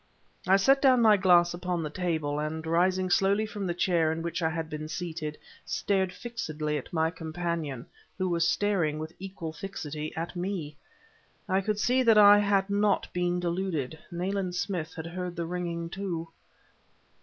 I 0.47 0.57
set 0.57 0.81
down 0.81 0.99
my 1.03 1.15
glass 1.15 1.53
upon 1.53 1.83
the 1.83 1.91
table, 1.91 2.39
and 2.39 2.65
rising 2.65 3.11
slowly 3.11 3.45
from 3.45 3.67
the 3.67 3.73
chair 3.75 4.11
in 4.11 4.23
which 4.23 4.41
I 4.41 4.49
had 4.49 4.67
been 4.67 4.87
seated, 4.89 5.37
stared 5.63 6.11
fixedly 6.11 6.75
at 6.79 6.91
my 6.91 7.11
companion, 7.11 7.85
who 8.17 8.27
was 8.27 8.47
staring 8.47 8.97
with 8.97 9.13
equal 9.19 9.53
fixity 9.53 10.11
at 10.15 10.35
me. 10.35 10.75
I 11.47 11.61
could 11.61 11.77
see 11.77 12.01
that 12.01 12.17
I 12.17 12.39
had 12.39 12.67
not 12.67 13.13
been 13.13 13.39
deluded; 13.39 13.99
Nayland 14.09 14.55
Smith 14.55 14.95
had 14.95 15.05
heard 15.05 15.35
the 15.35 15.45
ringing, 15.45 15.87
too. 15.87 16.29